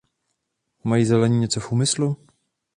Mají 0.83 1.05
Zelení 1.05 1.39
něco 1.39 1.59
v 1.59 1.71
úmyslu? 1.71 2.27